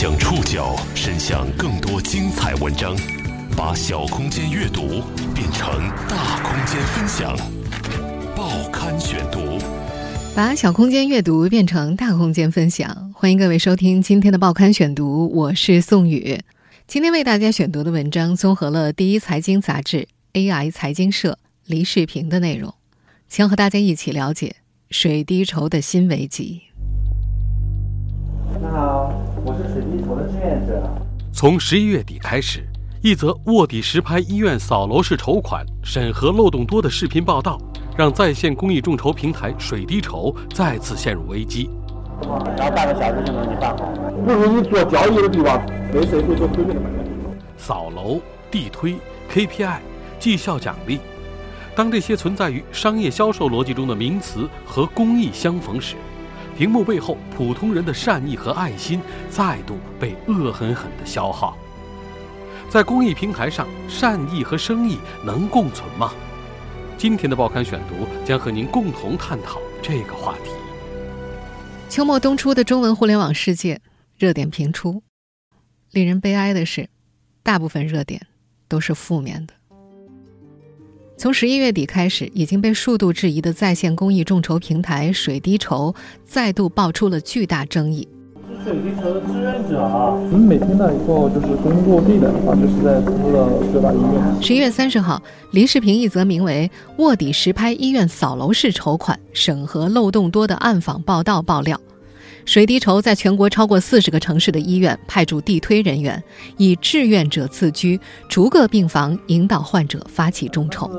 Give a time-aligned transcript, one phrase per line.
[0.00, 2.96] 将触角伸向更多精彩文章，
[3.54, 5.02] 把小空间阅读
[5.34, 7.36] 变成大空间分享。
[8.34, 9.58] 报刊选读，
[10.34, 13.12] 把小空间阅读变成大空间分享。
[13.14, 16.40] 欢迎各位收听今天的报刊选读，我是宋宇。
[16.86, 22.72] 今天为大家选读的文章综合了第一财经杂志、AI 财经社、黎世平的内容，
[23.28, 24.56] 将和大家一起了解
[24.88, 26.62] 水滴筹的新危机。
[28.62, 29.10] 你好，
[29.42, 30.86] 我是水滴筹的志愿者。
[31.32, 32.62] 从十一月底开始，
[33.00, 37.58] 一则卧底实拍医院扫楼式筹款审核漏洞多的视频报道，
[37.96, 41.70] 让在线公益众筹平台水滴筹再次陷入危机。
[42.58, 43.86] 然后半个小时就能给你办好。
[44.26, 45.58] 不如你做交易的地方，
[45.90, 46.98] 没谁会做推荐的买卖。
[47.56, 48.20] 扫楼、
[48.50, 48.96] 地推、
[49.32, 49.78] KPI、
[50.18, 51.00] 绩效奖励，
[51.74, 55.96] 当这些存在于商业销售逻辑中的名词和公益相逢时，
[56.60, 61.56] 屏幕背后普通人的善意和爱心再度被恶狠狠地消耗。
[62.68, 66.12] 在公益平台上，善意和生意能共存吗？
[66.98, 70.50] 今天的报刊选读将和您共同探讨这个话题。
[71.88, 73.80] 秋末冬初的中文互联网世界，
[74.18, 75.02] 热点频出。
[75.92, 76.90] 令人悲哀的是，
[77.42, 78.26] 大部分热点
[78.68, 79.54] 都是负面的。
[81.20, 88.08] 从十一月底开始，已经被数度质疑的在线公益众筹平台水滴筹再度爆出了巨大争议。
[88.48, 90.14] 是水滴筹的志愿者啊。
[90.14, 94.42] 我们每天呢，以后就是工作地点的话，就是在成都的各大医院。
[94.42, 101.78] 十一月三十号，黎世平一则名为“卧底实拍医院扫楼式筹款审核漏洞多”的暗访报道爆料。
[102.50, 106.20] 水滴筹在全国超过四十个城市的医院派驻地推人员，
[106.56, 107.96] 以志愿者自居，
[108.28, 110.90] 逐个病房引导患者发起众筹。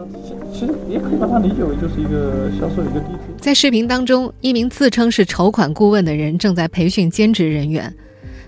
[0.53, 3.35] 其实也可以把它理解为就是一个销售一个地推。
[3.37, 7.93] 在视频当中，一名自称是筹款顾问的人正在培训兼职人员，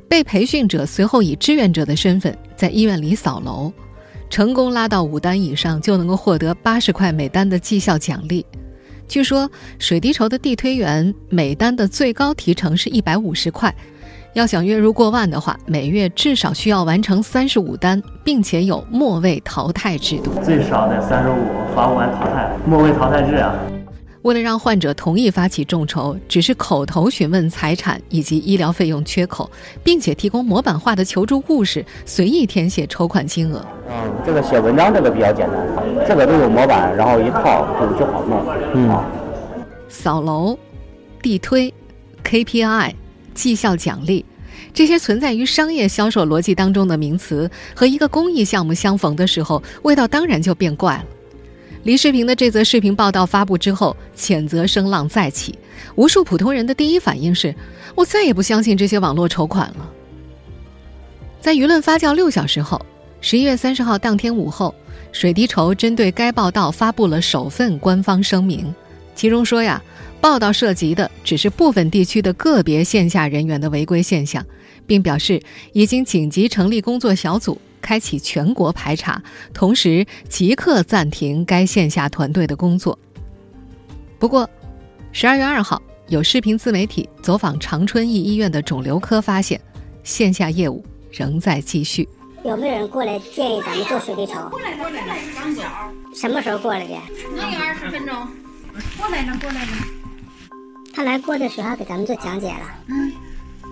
[0.08, 3.70] 被培训者随后以志愿者的身份在医院里扫楼，
[4.30, 8.46] 成功拉到五单以上就能够获得八十块每单的绩效奖励。
[9.08, 13.74] 据说水滴筹的地推员每单的最高提成是一百五十块，
[14.34, 20.32] 要想月入过万的话，每月至少需要完成三十五单，并且有末位淘汰制度。
[20.44, 23.54] 最少得三十五，罚不完淘汰，末位淘汰制啊。
[24.24, 29.52] 为了让患者同意发起众筹，只是口头询问财产以及医疗费用缺口，
[29.84, 33.66] 并且提供模板化的求助故事，随意填写筹款金额。
[33.90, 38.42] 嗯，这个写文章这个比较简单，这个都有模板，然后一套就就好弄。
[38.74, 39.04] 嗯，
[39.90, 40.58] 扫楼、
[41.22, 41.74] 地推、
[42.24, 42.94] KPI、
[43.34, 44.24] 绩效奖励，
[44.74, 51.04] 这些存在于商业销售逻辑当中的名词，和一个公益项目相逢的时候，味道当然就变怪了。
[51.84, 55.54] 黎世平的这则视频报道发布之后，谴责声浪再起，
[55.96, 57.54] 无数普通人的第一反应是：
[57.94, 59.92] 我再也不相信这些网络筹款了。
[61.42, 62.84] 在舆论发酵六小时后，
[63.20, 64.74] 十一月三十号当天午后，
[65.12, 68.74] 水滴筹针对该报道发布了首份官方声明，
[69.14, 69.84] 其中说呀，
[70.22, 74.46] 报道涉及的只是部分地区的个别线下人员的违规现象，
[74.88, 75.42] 并表示
[75.74, 77.60] 已经紧急成立工作小组。
[77.84, 79.22] 开启全国排查，
[79.54, 82.98] 同时即刻暂停该线下团队的工作。
[84.18, 84.50] 不过，
[85.12, 89.60] 十二月二号，有视频自媒体走访长春一医院的肿瘤科，发现
[90.02, 92.08] 线下业务仍在继续。
[92.46, 94.50] 有没有人过来建议咱们做水滴筹？
[94.50, 95.64] 过来过来，张角。
[96.16, 96.96] 什么时候过来的？
[97.36, 98.16] 能有二十分钟。
[98.98, 99.72] 过来呢，过来呢。
[100.94, 102.66] 他来过的时候给咱们做讲解了。
[102.88, 103.12] 嗯，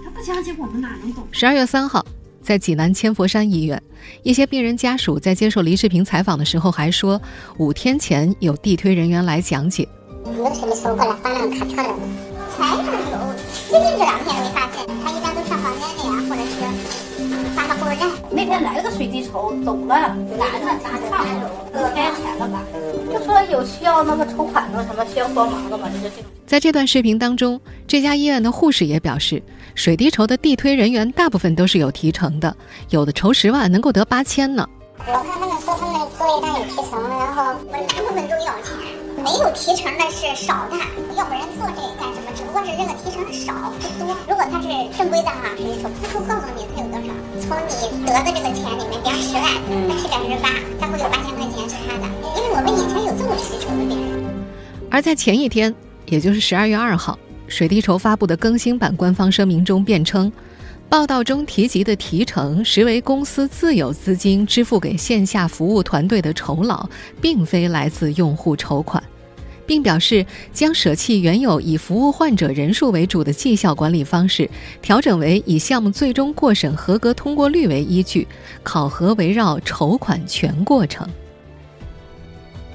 [0.04, 1.26] 他不讲解我们哪能懂？
[1.32, 2.06] 十二月三号。
[2.42, 3.82] 在济南千佛山医院，
[4.24, 7.22] 一些病人家属在接受黎世平采访的时候还说，
[7.58, 9.88] 五天前有地推人员来讲解。
[10.26, 11.96] 有的什么时候过来发那个卡车的？
[12.58, 13.34] 前一阵有，
[13.70, 14.68] 最近这两天没发
[18.52, 22.62] 天来了个水滴筹，走了，男的打岔了，开钱了吧？
[23.10, 25.88] 就说有需要那个筹款的什么需要帮忙的吗？
[25.88, 26.26] 就是这种。
[26.46, 29.42] 在这段视频当中，这家医院的护士也表示。
[29.74, 32.54] 水滴筹的地推人员大部分都是有提成的，
[32.90, 34.68] 有的筹十万能够得八千呢。
[35.00, 38.76] 我看他们说他们做一单有提成，然后大部分都要钱，
[39.24, 40.76] 没有提成的是少的，
[41.16, 42.21] 要不然做这干什么？
[42.78, 44.16] 这个提成少不多。
[44.28, 47.08] 如果他是正规的哈，水滴筹他会告诉你他有多少，
[47.40, 49.44] 从你得的这个钱里面，比方十万，
[49.88, 52.06] 他是百分之八，他会有八千块钱是他的。
[52.38, 54.24] 因为我们以前有做过水滴筹的病人。
[54.90, 55.74] 而在前一天，
[56.06, 57.18] 也就是十二月二号。
[57.48, 60.32] 水滴筹发布的更新版官方声明中辩称，
[60.88, 66.88] 报道中提及的提成实为公司自有资金支付给线下服务团队的酬劳，
[67.20, 69.04] 并非来自用户筹款，
[69.72, 74.50] 并表示将舍弃原有以服务患者人数为主的绩效管理方式，
[74.82, 78.28] 调整为以项目最终过审合格通过率为依据，
[78.64, 81.08] 考核围绕筹款全过程。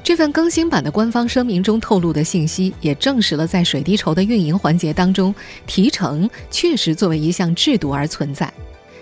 [0.02, 5.34] 这份更新版的官方声明中透露的信息，也证实了在水滴筹的运营环节当中，
[5.66, 8.50] 提成确实作为一项制度而存在。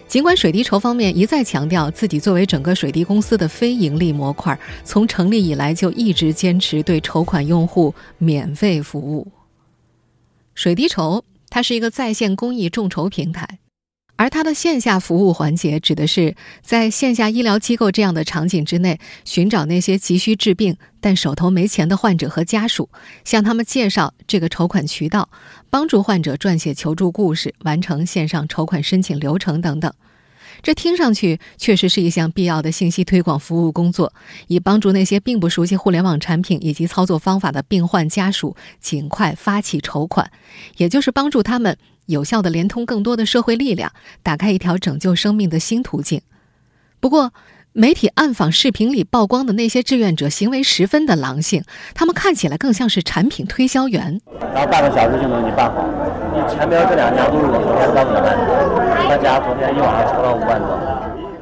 [0.06, 9.27] 尽管水滴筹方面一再强调自己作为整个水滴公司的非盈利模块，从成立以来就一直坚持对筹款用户免费服务。
[10.55, 13.59] 水滴筹它是一个在线公益众筹平台。
[14.17, 22.89] 而它的线下服务环节，指的是在线下医疗机构这样的场景之内，寻找那些急需治病但手头没钱的患者和家属，
[23.25, 25.29] 向他们介绍这个筹款渠道，
[25.75, 29.93] 帮助患者撰写求助故事，完成线上筹款申请流程等等。
[30.62, 34.15] 这听上去确实是一项必要的信息推广服务工作，
[34.47, 40.31] 以帮助那些并不熟悉互联网产品以及操作方法的病患家属尽快发起筹款，
[40.76, 41.77] 也就是帮助他们。
[42.06, 43.93] 有效的连通更多的社会力量，
[44.23, 46.23] 打开一条拯救生命的新途径。
[47.00, 47.35] 不过，
[47.76, 51.61] 媒体暗访视频里曝光的那些志愿者行为十分的狼性，
[51.93, 54.21] 他们看起来更像是产品推销员。
[54.55, 55.85] 然后半个小时就能给你办好，
[56.32, 60.79] 你前边这两家都是我昨天刚给办的，他家昨天一晚上筹了五万多。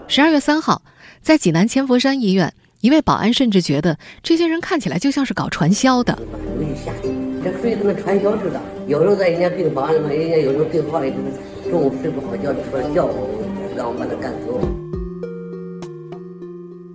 [0.08, 0.81] 十二月三号，
[1.20, 2.50] 在济南千佛山医院，
[2.81, 6.19] 一位保安甚至觉得这些人看起来就像是搞传销的。
[7.44, 8.58] 这属于跟那传销似的。
[8.87, 11.12] 有时候在人家病房里面，人家有时候病房里
[11.70, 13.28] 中午睡不好觉，出来叫我，
[13.76, 14.81] 让我把他赶走。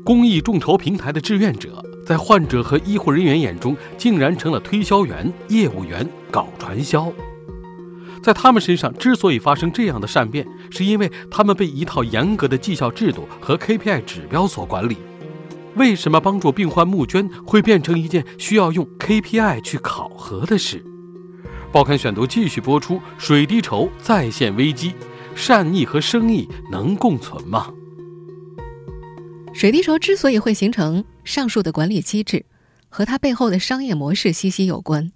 [0.07, 7.11] 公益众筹平台的志愿者，在患者和医护人员眼中，竟然成了推销员、业务员，搞传销。
[8.23, 14.95] 在他们身上之所以发生这样的善变，是因为他们被一套严格的绩效制度和 KPI 指标所管理。
[15.75, 20.81] 为什么帮助病患募捐会变成一件需要用 KPI 去考核的事？
[21.69, 24.93] 报刊选读继续播出：水滴筹再现危机，
[25.35, 27.73] 善意和生意能共存吗？
[29.59, 32.45] 水滴筹之所以会形成上述的管理机制，
[32.89, 35.11] 和它背后的商业模式息息有关。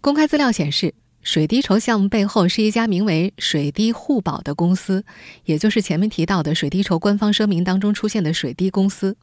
[0.00, 5.04] 公开资料显示，水滴筹项目背后是一家名为“水滴互保”的公司，
[5.44, 9.14] 也就是前面提到的水滴筹官方声明当中出现的水滴公司。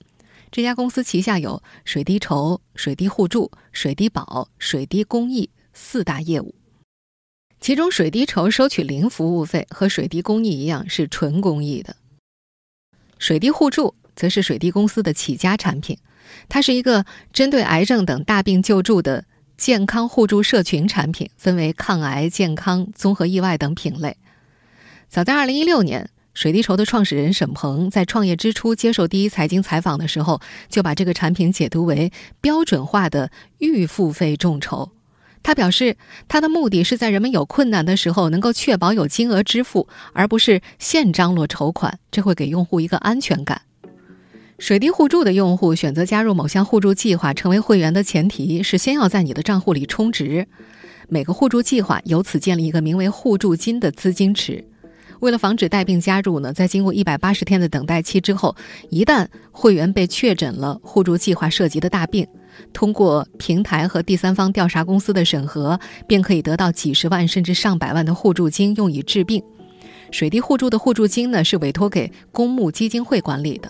[0.52, 6.54] 这家公司旗下有水滴筹、水滴互助、水滴保、水滴公益四大业务，
[7.60, 11.96] 其中水滴筹收取零服务费，和水滴公益一样是纯公益的。
[13.18, 15.98] 水滴互助则是水滴公司的起家产品，
[16.48, 17.04] 它是一个
[17.34, 19.26] 针对癌症等大病救助的
[19.58, 24.16] 健康互助社群产品，分为抗癌、健康、综合意外等品类。
[25.10, 26.08] 早在二零一六年。
[26.34, 30.40] 水滴筹的创始人沈鹏在创业之初接受第一财经采访的时候，
[30.70, 32.10] 就把这个产品解读为
[32.40, 34.92] 标准化的预付费众筹。
[35.44, 35.98] 他表示，
[36.30, 43.64] 他的目的是在人们有困难的时候能够确保有金额支付，而不是现张罗筹款，这会给用户一个安全感。
[44.62, 50.48] 水滴互助的用户选择加入某项互助计划成为会员的前提是先要在你的账户里充值，
[51.10, 54.64] 每个互助计划由此建立一个名为互助金的资金池。
[55.20, 58.56] 为了防止带病加入呢，在经过一百八十天的等待期之后，
[58.92, 62.28] 一旦会员被确诊了互助计划涉及的大病，
[62.72, 69.42] 通过平台和第三方调查公司的审核，便可以得到几十万甚至上百万的互助金用以治病。
[70.12, 73.68] 水滴互助的互助金呢，是委托给公募基金会管理的。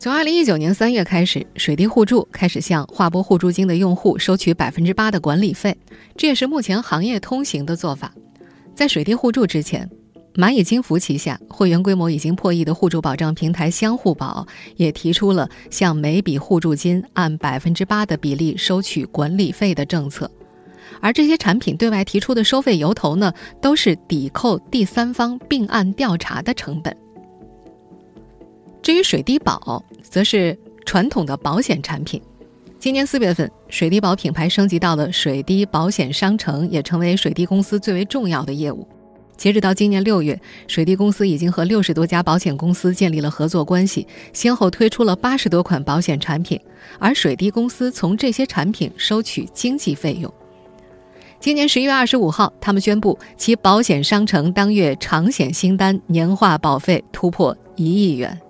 [0.00, 5.76] 从二零一九年三月开始，水滴互助开始向划拨互助金的用户收取百分之八的管理费，
[6.16, 8.12] 这也是目前行业通行的做法。
[8.76, 9.88] 在水滴互助之前。
[10.34, 20.30] 蚂蚁金服旗下会员规模已经破亿的互助保障平台相互保也提出了向每笔互助金按百分之八的比例收取管理费的政策，
[21.00, 26.96] 而这些产品对外提出的收费由头呢，都是抵扣第三方并案调查的成本。
[28.88, 32.18] 至于水滴保，则是传统的保险产品。
[32.78, 38.88] 今年四月份，水滴保品牌升级到了水滴保险商城，也成为水滴公司最为重要的业务。
[39.36, 46.58] 截止到今年六月，水滴公司已经和六十多家保险公司建立了合作关系，先后推出了八十多款保险产品，
[46.98, 50.32] 而水滴公司从这些产品收取经济费用。
[51.38, 58.40] 今年十一月二十五号，他们宣布其保险商城当月长险新单年化保费突破一亿元。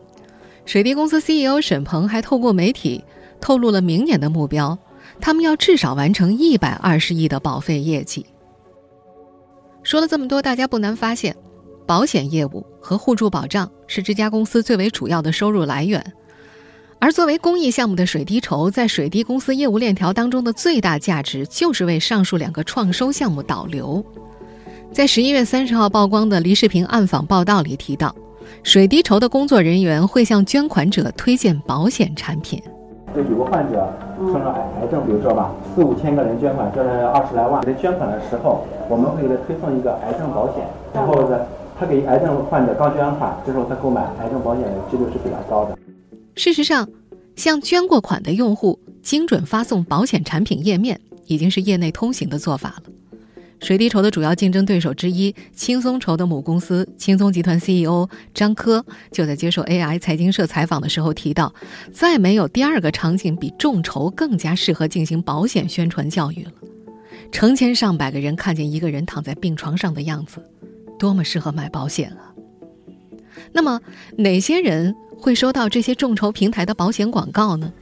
[0.68, 3.02] 水滴公司 CEO 沈鹏还透过媒体
[3.40, 4.78] 透露了明年的目标，
[5.18, 8.26] 他们要至少完成一百二十亿的保费业绩。
[9.82, 11.34] 说了这么多，大家不难发现，
[11.87, 16.04] 保险业务和互助保障是这家公司最为主要的收入来源。
[16.98, 24.04] 而作为公益项目的水滴筹，在水滴公司业务链条当中的最大价值，就是为上述两个创收项目导流。
[24.92, 28.14] 在十一月三十号曝光的黎世平暗访报道里提到，
[28.62, 32.62] 水滴筹的工作人员会向捐款者推荐保险产品。
[33.14, 41.38] 就有个患者生了癌癌症，比如说吧，四五千个人捐款，捐了二十来万，给他捐款的时候，我们会给他推送一个癌症保险，然后呢，
[41.81, 45.76] 他给癌症患者刚捐完款，这时候他购买癌症保险的几率是比较高的。
[46.35, 46.87] 事实上，
[47.35, 52.93] 向捐过款的用户精准发送保险产品页面，已经是业内通行的做法了。
[53.61, 61.53] 水滴筹的主要竞争对手之一轻松筹的母公司轻松集团 CEO 张科就在接受 AI 财经社采访的时候提到，
[61.93, 66.53] 再没有第二个场景比众筹更加适合进行保险宣传教育了。
[67.31, 70.43] 成千上百个人看见一个人躺在病床上的样子，
[70.99, 72.33] 多么适合买保险啊！
[73.53, 73.81] 那么，
[74.17, 77.73] 哪些人会收到这些众筹平台的保险广告呢？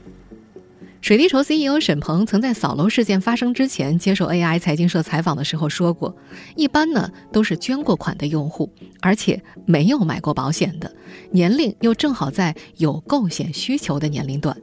[1.07, 6.13] 水滴筹 CEO 沈鹏曾在扫楼事件发生之前接受 AI 财经社采访的时候说过，
[6.57, 10.93] 一般呢都是捐过款的用户，而且没有买过保险的，
[11.31, 14.53] 年龄又正好在有购险需求的年龄段。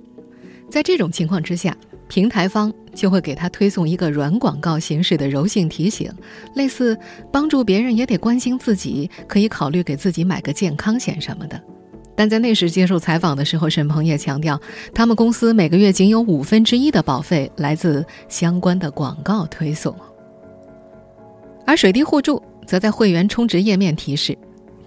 [0.68, 1.74] 在这种情况之下，
[2.08, 6.12] 平台方就会给他推送一个软广告形式的柔性提醒，
[6.56, 6.94] 类似
[7.32, 11.58] 帮助别人也得关心自己，可以考虑给自己买个健康险什么的。
[12.16, 14.61] 但在那时接受采访的时候，沈鹏也强调，
[14.94, 19.94] 他们公司每个月仅有五分之一的保费来自相关的广告推送。
[21.66, 24.37] 而水滴互助则在会员充值页面提示，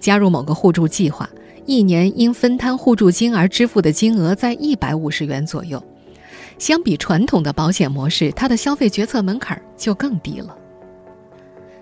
[0.00, 1.28] 加入某个互助计划，
[1.66, 5.82] 一年因分摊互助金而支付的金额在一百五十元左右。
[6.58, 10.57] 相比传统的保险模式，它的消费决策门槛就更低了。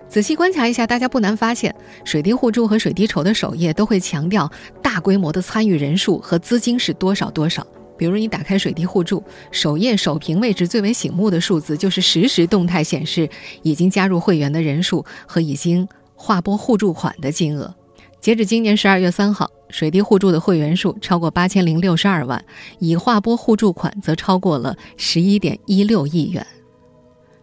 [0.09, 1.73] 仔细观察一下，大家不难发现，
[2.05, 4.49] 水滴互助和水滴筹的首页都会强调
[4.81, 7.65] 大规模的参与人数和资金是多少多少。
[7.97, 13.27] 比如，你打开水滴互助首页首屏位置最为醒目的数字，就是实时动态显示
[13.63, 17.73] 已经加入会员的人数和已经划拨互助款的金额。
[18.21, 22.43] 截止今年十二月三号，水滴互助的会员数超过八千零六十二万，
[22.79, 26.45] 已划拨互助款则超过了十一点一六亿元。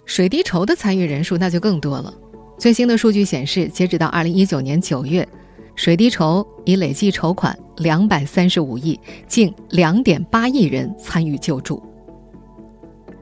[0.07, 2.13] 水滴筹的参与人数那就更多了。
[2.59, 5.27] 最新的数据显示，截止到二零一九年九月，
[5.75, 11.83] 水滴筹已累计筹款两百三十五亿，近两点八亿人参与救助。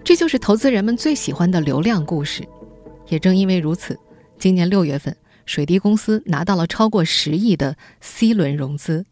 [0.05, 2.47] 这就是投资人们最喜欢的流量故事。
[3.09, 3.99] 也正因为如此，
[4.39, 9.05] 今年六月份，水滴公司拿到了超过十亿的 C 轮融资。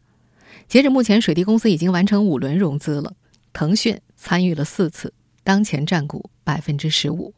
[0.69, 3.15] 截止目前，水滴公司已经完成五轮融资了，
[3.53, 5.13] 腾讯参与了四次，
[5.43, 7.35] 当前占股百分之十五。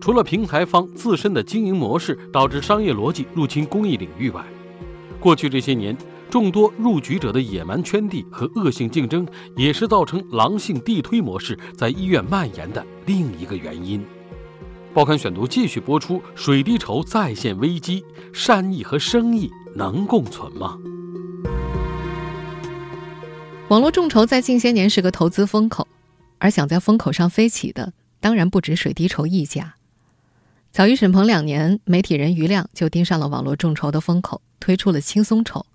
[0.00, 4.44] 除了平台方自身的经营模式导致商业逻辑入侵公益领域外，
[5.20, 5.96] 过去这些年
[6.30, 9.26] 众多入局者的野蛮圈地和恶性竞争，
[9.56, 14.04] 也是造成狼性地推模式在医院蔓延的另一个原因。
[14.94, 20.78] 报刊选读继续播出：水滴筹再现危机，善意和生意能共存吗？
[23.68, 25.86] 网络众筹在近些年是个投资风口，
[26.38, 29.74] 而想在风口上飞起的，当然不止水滴筹一家。
[30.70, 35.66] 早于沈鹏两年，媒体人余亮就盯上了网络众筹的风口，推出了轻松筹。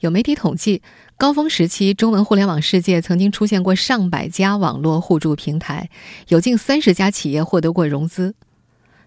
[0.00, 0.82] 有媒体统计，
[1.16, 5.88] 高峰时期，中文互联网世界曾经出现过上百家网络互助平台，
[6.28, 8.34] 有近三十家企业获得过融资。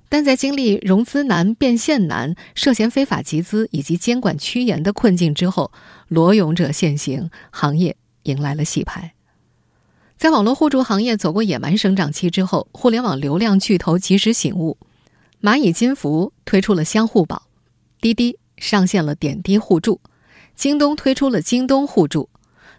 [0.07, 5.71] 但在经历融资难、变现难、涉嫌非法集资以及监管趋严的困境之后，
[6.07, 9.13] 裸泳者现形，行业迎来了洗牌。
[10.17, 14.77] 在网络互助行业走过野蛮生长期之后，互联网流量巨头及时醒悟。
[15.45, 17.43] 蚂蚁金服推出了相互宝，
[18.01, 20.01] 滴滴上线了点滴互助，
[20.55, 22.29] 京东推出了京东互助，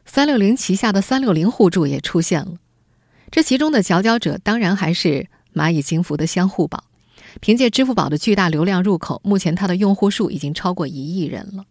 [0.05, 2.55] 三六零旗下的三六零互助也出现了。
[3.31, 6.83] 这其中的佼佼者当然还是蚂蚁金服的相互宝，
[7.39, 11.65] 凭借支付宝的巨大流量入口，目前它的用户数已经超过一亿人了。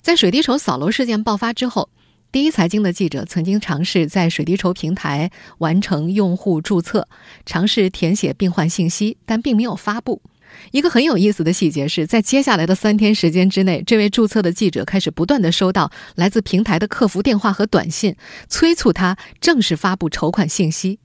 [0.00, 1.90] 在水滴筹扫楼事件爆发之后。
[2.32, 7.06] 第一财经的记者曾经尝试在水滴筹平台完成用户注册，
[7.44, 10.22] 尝试填写病患信息，但并没有发布。
[10.70, 18.16] 一个很有意思的细节是在接下来的三天时间之内，这位注册的记者开始不断的收到来自平台的客服电话和短信，
[18.48, 21.00] 催促他正式发布筹款信息。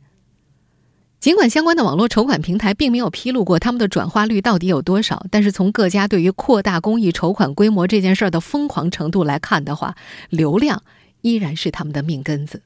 [1.19, 9.93] 尽管相关的网络筹款平台并没有披露过他们的转化率到底有多少，但是从各家对于扩大公益筹款规模这件事儿的疯狂程度来看的话，
[10.29, 10.81] 流量。
[11.21, 12.61] 依然是他们的命根子。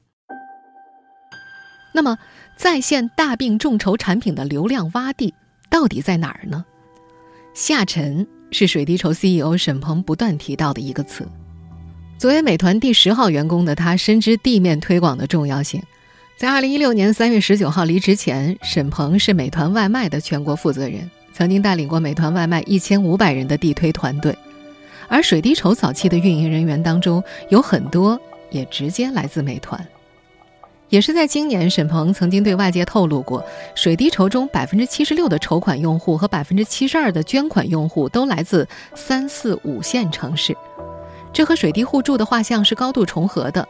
[1.94, 2.18] 那么，
[2.56, 5.34] 在线大病众筹产品的流量洼地
[5.68, 6.64] 到底在哪儿呢？
[7.54, 11.28] 下沉是水滴筹 CEO 沈鹏不断提到的一个词。
[12.16, 15.82] 作为美团第十号员工的他，深知地面推广的重要性。
[16.38, 24.36] 在二零一六年三月十九号离职前，沈鹏是美团外卖的全国负责人，曾经带领过美团外卖一千五百人的地推团队。
[25.08, 28.18] 而水滴筹早期的运营人员当中，有很多
[28.52, 29.84] 也直接来自美团。
[30.88, 33.42] 也是在今年，沈鹏曾经对外界透露过，
[33.74, 40.54] 水滴筹中百分之七十六的筹款用户和百分之七十二的捐款用户都来自三四五线城市。
[41.32, 43.66] 这和水滴互助的画像是高度重合的，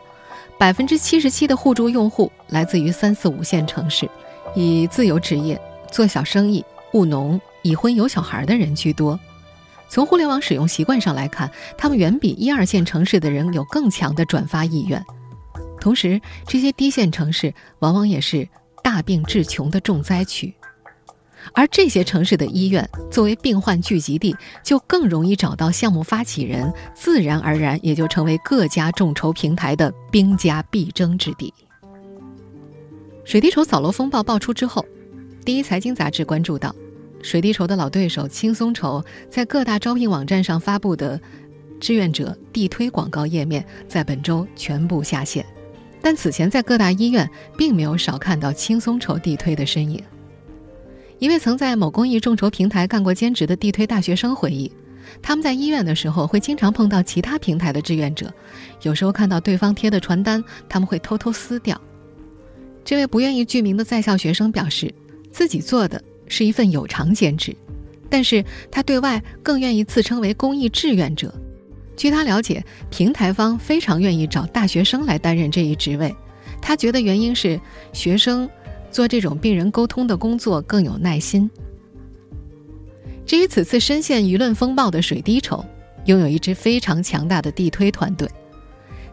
[0.59, 4.11] 百分之七十七的互助用户来自于三四五线城市，
[4.57, 5.61] 以自由职业、
[5.93, 9.17] 做小生意、务农、已婚有小孩的人居多。
[9.93, 15.05] 从互联网使用习惯上来看，他们远比一二线城市的人有更强的转发意愿。
[15.79, 18.49] 同时，这些低线城市往往也是
[18.83, 20.55] 大病致穷的重灾区。
[21.53, 24.35] 而这些城市的医院作为病患聚集地，
[24.65, 31.53] 就更容易找到项目发起人，自然而然也就成为各家众筹平台的兵家必争之地。
[33.27, 34.87] 水滴筹扫楼风暴爆出之后，
[35.45, 36.75] 第一财经杂志关注到，
[37.23, 41.19] 水滴筹的老对手轻松筹在各大招聘网站上发布的
[41.81, 45.45] 志愿者地推广告页面，在本周全部下线。
[46.01, 50.03] 但此前在各大医院并没有少看到轻松筹地推的身影。
[51.21, 54.71] 一位曾在某公益众筹平台干过兼职的地推大学生回忆，
[55.23, 58.33] 他们在医院的时候会经常碰到其他平台的志愿者，
[58.83, 61.81] 有时候看到对方贴的传单，他们会偷偷撕掉。
[62.85, 64.93] 这位不愿意具名的在校学生表示，
[65.31, 67.55] 自己做的是一份有偿兼职，
[68.09, 71.33] 但是他对外更愿意自称为公益志愿者。
[71.97, 76.13] 据他了解，平台方非常愿意找大学生来担任这一职位，
[76.61, 77.61] 他觉得原因是
[77.93, 78.49] 学生。
[78.91, 81.51] 做这种病人沟通的工作更有耐心。
[83.25, 85.65] 至于此次深陷舆论风暴的水滴筹，
[86.05, 88.29] 拥有一支非常强大的地推团队。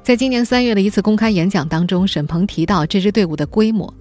[0.03, 3.93] 在今年三月的一次公开演讲当中，沈鹏提到这支队伍的规模：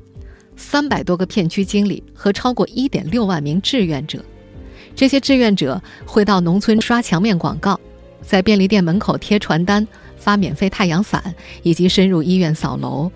[0.58, 4.22] 三百多个片区经理和超过一点六万名志愿者。
[4.94, 7.78] 这些志愿者会到农村刷墙面广告，
[8.20, 9.86] 在便利店门口贴传单、
[10.16, 13.10] 发免费太阳伞，以及深入医院扫楼。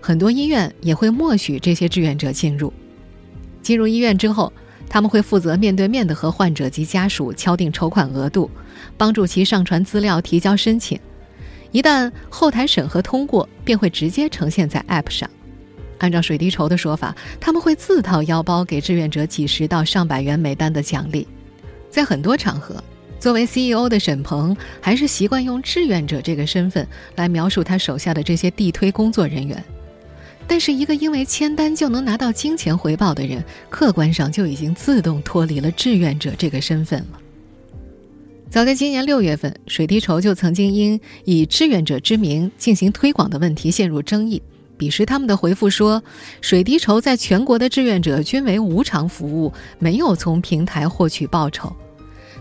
[0.00, 2.72] 很多医院也会默许这些志愿者进入。
[3.60, 4.52] 进入医院之后，
[4.88, 8.48] 他们会负责面对面的和患者及家属敲定筹款额度，
[8.96, 10.98] 帮助其上传资料、提交申请。
[11.72, 15.28] 一旦后台审核通过，便会直接呈现在 App 上。
[15.98, 21.26] 按照水滴筹的说法，他们会自掏腰包给志愿者几十到上百元每单的奖励。
[21.90, 22.82] 在很多场合，
[23.20, 29.62] 作为 CEO 的沈鹏还是习惯用志愿者这个身份来描述他手下的这些地推工作人员。
[30.46, 37.18] 但是，一个因为签单就能拿到金钱回报的人，客观上就已经自动脱离了志愿者这个身份了。
[38.50, 44.42] 早在今年六月份，水滴筹就曾经因以志愿者之名进行推广的问题陷入争议。
[44.76, 46.02] 彼时，他们的回复说，
[46.40, 51.74] 水滴筹在全国的志愿者均为无偿服务，没有从平台获取报酬。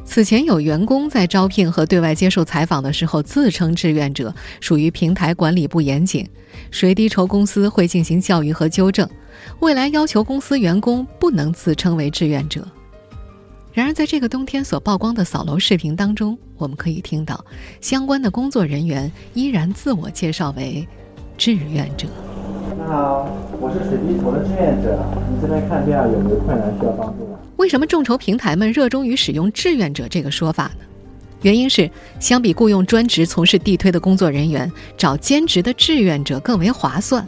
[0.05, 6.27] 此前有员工在招聘和对外接受采访的时候自称志愿者，属于平台管理不严谨。
[6.71, 9.09] 水滴筹公司会进行教育和纠正，
[9.59, 12.67] 未来要求公司员工不能自称为志愿者。
[13.71, 17.43] 然而，在这个冬天所曝光的扫楼视频当中，我们可以听到
[17.79, 20.87] 相关的工作人员依然自我介绍为
[21.37, 22.07] 志愿者。
[22.75, 23.27] 你好，
[23.59, 27.39] 我是水滴筹的志愿者，你这边看病有没有困难需要帮助吗？
[27.57, 30.85] 为什么众筹平台们热衷于使用“志愿者”这个说法呢？
[31.41, 37.25] 原因是，相比雇佣专职从事地推的工作人员，找兼职的志愿者更为划算。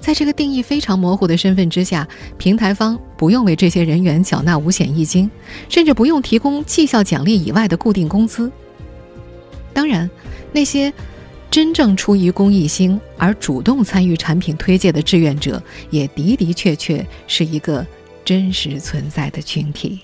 [0.00, 5.30] 在这个定义非常模糊的身份之下，平台方不用为这些人员缴纳五险一金，
[5.68, 8.50] 甚至不用提供绩效奖励以外的固定工资。
[9.72, 10.08] 当然，
[10.52, 10.92] 那些
[11.54, 17.86] 真正出于公益心而主动参与产品推介的志愿者，也的的确确是一个。
[18.24, 20.00] 真实存在的群体，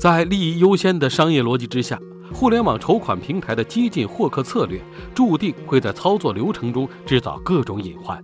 [0.00, 2.00] 在利益优先的商业逻辑之下，
[2.32, 4.80] 互联网筹款平台的激进获客策略，
[5.14, 8.18] 注定会在操作流程中制造各种隐患。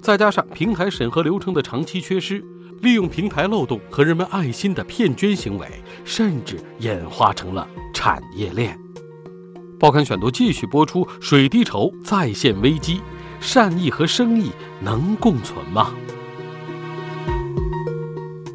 [0.00, 2.42] 再加上平台审核流程的长期缺失，
[2.80, 5.68] 利用平台漏洞和人们爱心的骗捐行为，
[6.06, 8.83] 甚至演化成了产业链。
[9.78, 13.00] 报刊选读继续播出：水滴筹再现危机，
[13.40, 15.92] 善意和生意能共存吗？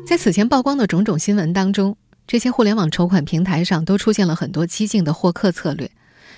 [0.07, 5.91] 在此前曝光的种种新闻当中，这些互联网筹款平台上都出现了很多激进的获客策略。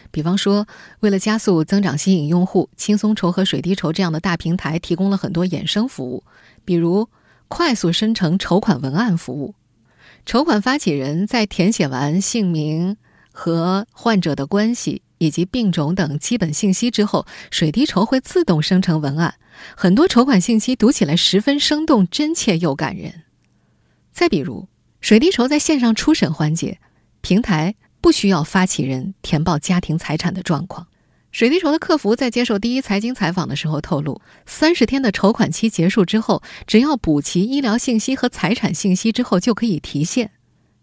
[0.10, 0.68] 比方说，
[1.00, 6.24] 为了加速增长、吸引用户，轻松筹和水滴筹这样的大平台提供了很多衍生服务，
[6.66, 7.08] 比如
[7.48, 9.54] 快速生成筹款文案服务。
[10.26, 12.98] 筹款发起人在填写完姓名。
[13.32, 19.36] 和患者的关系以及病种等基本信息之后，水滴筹会自动生成文案。
[19.76, 23.24] 很多筹款信息读起来十分生动、真切又感人。
[24.12, 24.68] 再比如，
[25.00, 26.80] 水滴筹在线上初审环节，
[27.22, 30.88] 平台不需要发起人填报家庭财产的状况。
[31.32, 40.32] 水滴筹的客服在接受第一财经采访的时候透露，三十天的筹款期结束之后，只要补齐医疗信息和财产信息之后就可以提现。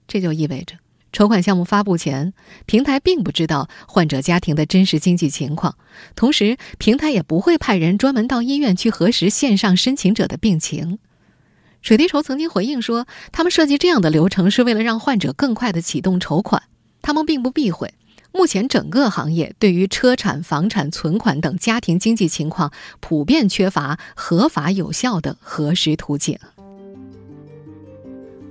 [0.06, 0.76] 这就意味着，
[1.12, 2.32] 筹款项目发布前，
[2.66, 5.76] 平台并不知道患者家庭的真实经济情况，
[6.14, 10.98] 同时平台也不会派人专门到医院去核实线上申请者的病情。
[11.80, 16.64] 水滴筹曾经回应说，他们设计这样的流程是为了让患者更快地启动筹款，
[17.00, 17.94] 他们并不避讳。
[18.30, 26.38] 目前，整个行业对于车产、房产、存款等家庭经济情况普遍缺乏合法有效的核实途径。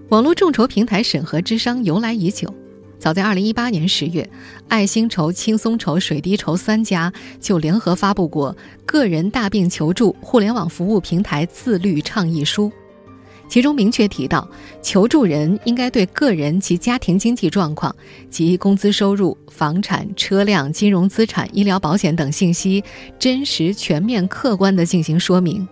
[0.09, 2.53] 网络众筹平台审核之商由来已久，
[2.97, 4.29] 早在2018年10月，
[4.69, 8.53] 爱心筹、轻松筹、水滴筹三家就联合发布过
[8.85, 12.69] 《个人大病求助互联网服务平台自律倡议书》。
[13.49, 14.49] 其中明确提到，
[14.81, 17.93] 求助人应该对个人及家庭经济状况
[18.29, 22.81] 及工资收入、房产、车辆、金融资产、医疗保险等信息
[23.19, 25.67] 真实、全面、客观地进行说明。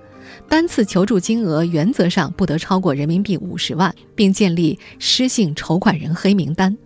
[0.50, 6.78] 单次求助金额原则上不得超过人民币五十万，并建立失信筹款人黑名单。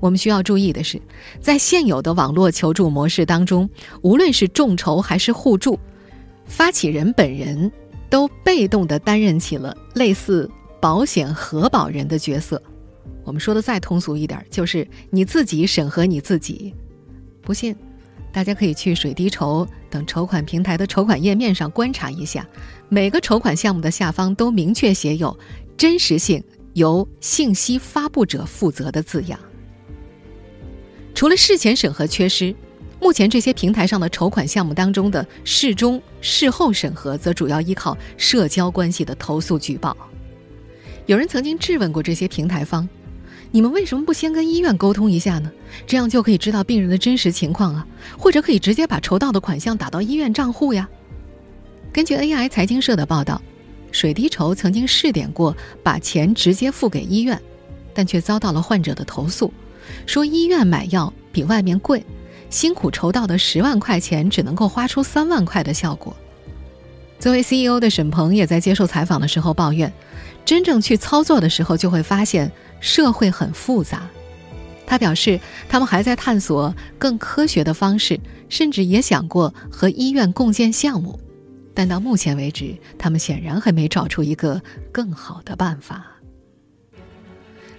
[0.00, 1.00] 我们需要注意的是，
[1.40, 3.68] 在现有的网络求助模式当中，
[4.02, 5.78] 无论是众筹还是互助，
[6.46, 7.70] 发起人本人。
[8.08, 10.48] 都被动地担任起了类似
[10.80, 12.62] 保险核保人的角色。
[13.24, 16.72] 我们说的再通俗一点，就是你自己审核你自己。
[17.42, 17.74] 不信，
[18.36, 22.46] 大家可以去水滴筹等筹款平台的筹款页面上观察一下，
[22.90, 25.34] 每个筹款项目的下方都明确写有
[25.74, 26.44] “真实性
[26.74, 29.40] 由信息发布者负责”的字样。
[31.14, 32.54] 除了事前审核缺失。
[33.00, 39.96] 目前这些平台上的筹款项目当中的事中、事后审核，则主要依靠社交关系的投诉举报。
[41.04, 42.86] 有人曾经质问过这些平台方
[43.56, 45.50] ：“你们为什么不先跟医院沟通一下呢？
[45.86, 47.86] 这样就可以知道病人的真实情况啊，
[48.18, 50.86] 或者可以直接把筹到的款项打到医院账户呀？”
[51.90, 53.40] 根据 AI 财经社的报道，
[53.90, 57.40] 水滴筹曾经试点过把钱直接付给医院，
[57.94, 59.50] 但却遭到了患者的投诉，
[60.04, 62.04] 说医院买药比外面贵。
[62.50, 66.14] 辛苦筹到的十万块钱，只能够花出三万块的效果。
[67.18, 69.90] 作为 CEO 的沈鹏也在接受采访的时候抱怨，
[70.44, 74.08] 真正去操作的时候，就会发现社会很复杂。
[74.86, 81.18] 他表示，他们还在探索更科学的方式，甚至也想过和医院共建项目，
[81.74, 84.62] 但到目前为止，他们显然还没找出一个
[84.92, 86.06] 更好的办法。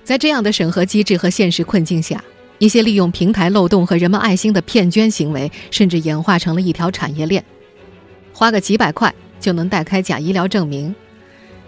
[0.04, 2.24] 在这样的审核机制和现实困境下。
[2.60, 7.46] 一些利用平台漏洞和人们爱心的骗捐行为，甚至演化成了一条产业链。
[8.34, 10.96] 花个几百块就能代开假医疗证明，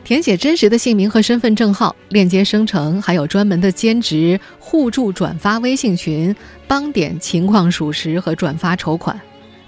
[0.10, 6.36] 填写真实的姓名和身份证号，链接生成，还有专门的兼职互助转发微信群，
[6.68, 9.22] 帮点情况属实和转发筹款。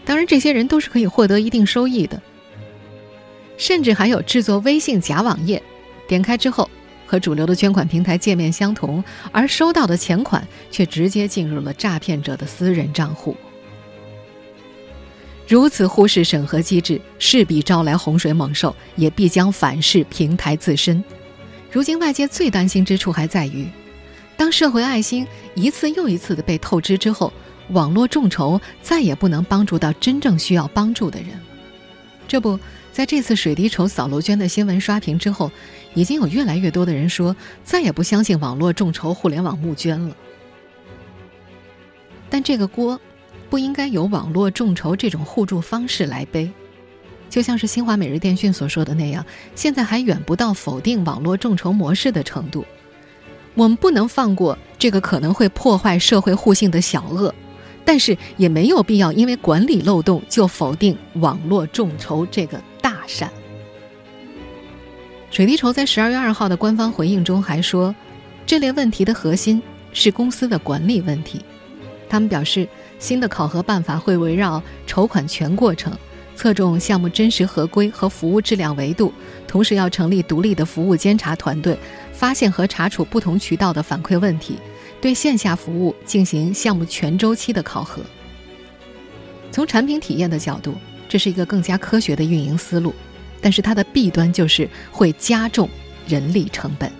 [0.03, 2.19] 当然，这些人都是可以获得一定收益的。
[3.55, 5.61] 甚至还有制作微信假网页，
[6.07, 6.67] 点开之后。
[7.05, 13.37] 和主流的捐款平台界面相同，而收到的钱款却直接进入了诈骗者的私人账户。
[15.51, 21.03] 如此忽视审核机制，势必招来洪水猛兽，也必将反噬平台自身。
[21.69, 23.67] 如今外界最担心之处还在于，
[24.37, 27.33] 当社会爱心一次又一次的被透支之后，
[27.71, 31.31] 网络众筹再也不能帮助到真正需要帮助的人。
[32.29, 32.57] 这不。
[32.93, 35.51] 在这次水滴筹扫楼捐的新闻刷屏之后，
[35.93, 40.15] 已经有越来越多的人说再也不相信网络众筹、互联网募捐了。
[42.29, 42.99] 但这个锅
[43.51, 46.49] 不应该由网络众筹这种互助方式来背。
[47.29, 52.65] 就像是新华每日电讯所说的那样，现在还远不到否定网络众筹模式的程度。
[53.53, 57.35] 我们不能放过这个可能会破坏社会互信的小恶。
[57.83, 63.29] 但是也没有必要因为管理漏洞就否定网络众筹这个大善。
[65.31, 67.93] 水滴筹在十二月二号的官方回应中还说，
[68.45, 69.61] 这类问题的核心
[69.91, 71.43] 是公司的管理问题。
[72.07, 72.67] 他们表示，
[73.01, 75.91] 新的考核办法会围绕筹款全过程，
[76.35, 79.11] 侧重项目真实合规和服务质量维度，
[79.47, 81.75] 同时要成立独立的服务监察团队，
[82.13, 84.57] 发现和查处不同渠道的反馈问题。
[85.01, 88.03] 对线下服务进行项目全周期的考核。
[89.51, 90.75] 从产品体验的角度，
[91.09, 92.93] 这是一个更加科学的运营思路，
[93.41, 95.67] 但是它的弊端就是会加重
[96.07, 96.91] 人力成本。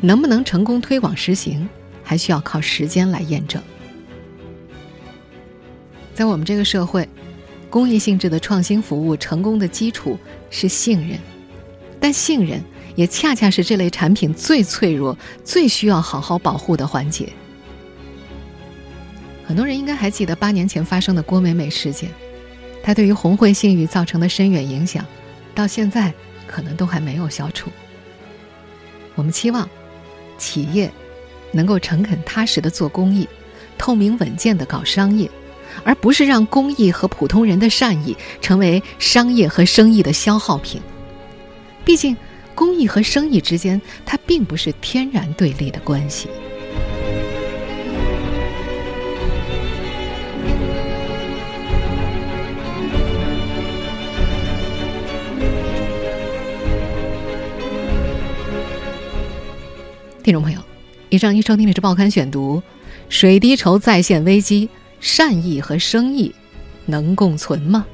[0.00, 1.68] 能不能成功推广实行，
[2.02, 3.62] 还需要靠时间来验证。
[6.18, 7.08] 在我们这个社会，
[7.70, 10.18] 公益性质的创新服务成功的基础
[10.50, 11.16] 是信任，
[12.00, 12.60] 但信任
[12.96, 17.32] 也恰恰是这类产品最脆弱、最需要好好保护的环节。
[19.46, 22.10] 很多人应该还记得八年前发生的郭美美事件，
[22.82, 25.06] 它对于红会信誉造成的深远影响，
[25.54, 26.12] 到现在
[26.48, 27.70] 可能都还没有消除。
[29.14, 29.70] 我们期望
[30.36, 30.90] 企业
[31.52, 33.28] 能够诚恳踏实的做公益，
[33.78, 35.30] 透明稳健的搞商业，
[35.84, 40.80] 而不是让公益和普通人的善意成为商业和生意的消耗品。
[41.84, 42.16] 毕竟，
[42.54, 46.28] 公益和生意之间，它并不是天然对立的关系。
[60.22, 60.60] 听众朋友，
[61.08, 62.58] 以上您收听的是《报刊选读》，
[63.08, 64.68] 水滴筹再现危机，
[65.00, 66.34] 善意和生意
[66.86, 67.86] 能共存吗？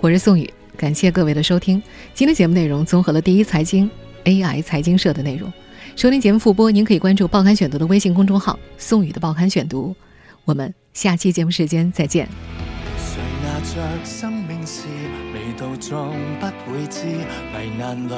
[0.00, 1.82] 我是宋宇，感谢各位的收听。
[2.14, 3.90] 今天节目内容综合了第一财经、
[4.24, 5.52] AI 财经社的内容。
[5.94, 9.94] 收听节目复播，您可以关注《报刊选读》的微信公众号“宋宇的报刊选读”。
[10.44, 12.28] 我们下期节目时间再见。
[15.76, 17.06] 终不会知
[17.54, 18.14] 危难里，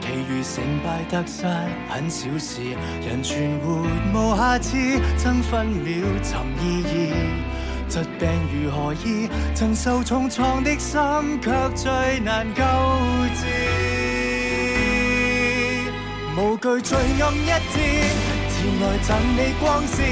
[0.00, 1.44] 其余成败得失
[1.88, 2.60] 很小事，
[3.06, 4.76] 人存活无下次，
[5.16, 7.12] 争分秒寻意义。
[7.88, 9.28] 疾病如何医？
[9.54, 10.98] 曾受重创的心
[11.42, 12.62] 却最难救
[13.34, 13.46] 治。
[16.34, 17.78] 无惧最暗一天，
[18.48, 20.08] 前来赠你光线，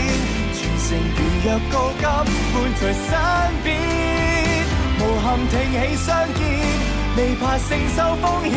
[0.53, 3.09] 全城如若告急，伴随身
[3.65, 4.20] 边。
[5.01, 6.39] 无憾挺起相见，
[7.17, 8.55] 未怕承受风险。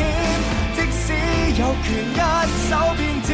[0.76, 1.14] 即使
[1.58, 2.20] 有权一
[2.68, 3.32] 手变天，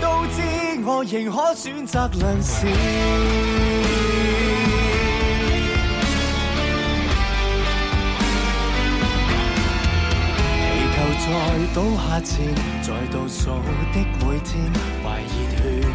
[0.00, 0.36] 都知
[0.84, 2.66] 我仍可选择良善。
[10.56, 11.26] 祈求再
[11.74, 12.34] 倒下前，
[12.82, 13.38] 在倒数
[13.92, 14.50] 的每天，
[15.04, 15.86] 怀热血。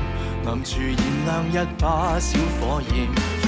[0.47, 0.95] 暗处燃
[1.25, 1.83] 亮一把
[2.19, 2.95] 小火焰，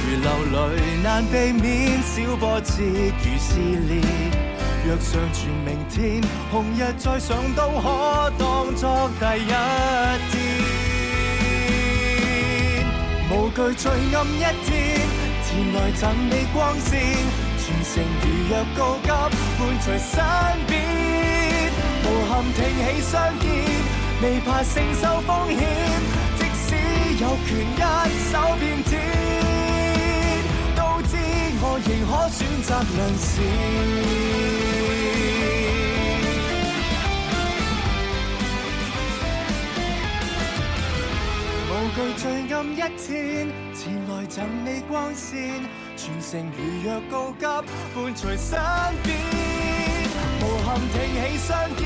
[0.08, 0.58] 如流泪
[1.04, 4.00] 难避免小波折，如撕裂。
[4.86, 9.46] 若尚存明天，红日再上都可当作第一
[10.32, 10.34] 天。
[13.30, 14.72] 无惧最暗一天，
[15.44, 16.90] 前来赠你光线，
[17.60, 19.10] 全城如若告急，
[19.60, 20.16] 伴随身
[20.68, 20.72] 边。
[22.06, 23.46] 无憾挺起相见，
[24.22, 25.60] 未怕承受风险。
[26.38, 26.68] 即使
[27.22, 27.78] 有权一
[28.32, 28.96] 手变天，
[31.78, 33.28] 仍可选择良善。
[41.70, 42.22] 无惧最
[42.54, 44.36] 暗一天，前来赠
[44.66, 45.62] 你光线，
[45.96, 47.46] 全城如若告急，
[47.94, 48.60] 伴随身
[49.04, 49.08] 边。
[50.42, 51.86] 无憾挺起相见，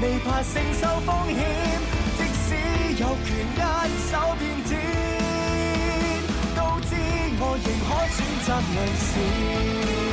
[0.00, 1.36] 未怕承受风险。
[2.16, 2.48] 即使
[3.02, 3.58] 有权一
[4.10, 4.70] 手变天，
[7.42, 10.09] 我仍可选择良善。